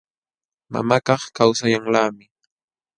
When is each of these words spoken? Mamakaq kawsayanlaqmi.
Mamakaq 0.71 1.21
kawsayanlaqmi. 1.35 2.25